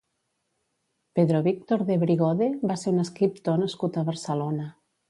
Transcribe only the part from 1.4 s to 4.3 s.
Víctor Debrigode va ser un escriptor nascut a